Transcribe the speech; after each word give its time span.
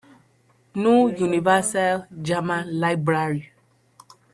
New 0.73 1.11
Universal 1.15 2.07
German 2.23 2.79
Library 2.79 3.51